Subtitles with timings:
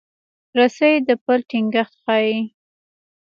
[0.57, 2.37] رسۍ د پل ټینګښت ښيي.